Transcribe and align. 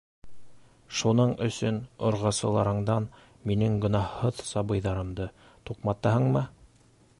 Шуның 0.99 1.33
өсөн 1.47 1.77
орғасыларыңдан 2.09 3.07
минең 3.51 3.77
гонаһһыҙ 3.85 4.43
сабыйҙарымды 4.53 5.31
туҡматаһыңмы? 5.71 6.47